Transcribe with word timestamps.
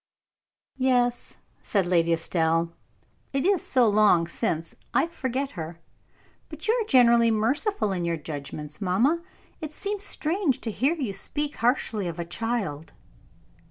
"Yes," 0.79 1.37
said 1.61 1.85
Lady 1.85 2.11
Estelle. 2.11 2.73
"It 3.33 3.45
is 3.45 3.61
so 3.61 3.87
long 3.87 4.25
since, 4.27 4.73
I 4.95 5.05
forget 5.05 5.51
her; 5.51 5.79
but 6.49 6.67
you 6.67 6.73
are 6.73 6.87
generally 6.87 7.29
merciful 7.29 7.91
in 7.91 8.03
your 8.03 8.17
judgments, 8.17 8.81
mamma. 8.81 9.21
It 9.61 9.71
seems 9.73 10.03
strange 10.03 10.59
to 10.61 10.71
hear 10.71 10.95
you 10.95 11.13
speak 11.13 11.57
harshly 11.57 12.07
of 12.07 12.17
a 12.19 12.25
child." 12.25 12.93